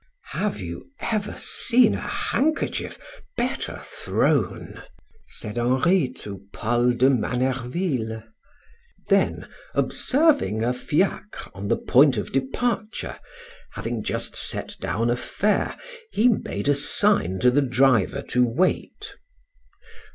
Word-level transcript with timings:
"Have 0.33 0.59
you 0.59 0.89
ever 0.99 1.35
seen 1.37 1.93
a 1.93 1.99
handkerchief 2.01 2.97
better 3.37 3.81
thrown?" 3.83 4.81
said 5.27 5.59
Henri 5.59 6.09
to 6.13 6.41
Paul 6.51 6.93
de 6.93 7.07
Manerville. 7.07 8.23
Then, 9.09 9.47
observing 9.75 10.63
a 10.63 10.73
fiacre 10.73 11.51
on 11.53 11.67
the 11.67 11.77
point 11.77 12.17
of 12.17 12.31
departure, 12.31 13.19
having 13.73 14.03
just 14.03 14.35
set 14.35 14.75
down 14.79 15.11
a 15.11 15.15
fare, 15.15 15.77
he 16.11 16.27
made 16.29 16.67
a 16.67 16.73
sign 16.73 17.37
to 17.41 17.51
the 17.51 17.61
driver 17.61 18.23
to 18.23 18.43
wait. 18.43 19.13